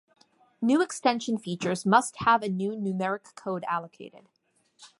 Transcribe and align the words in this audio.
New 0.63 0.81
extension 0.81 1.37
features 1.37 1.85
must 1.85 2.21
have 2.23 2.41
a 2.41 2.49
new 2.49 2.71
numeric 2.71 3.35
code 3.35 3.63
allocated. 3.67 4.27